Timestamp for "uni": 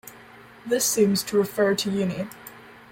1.91-2.25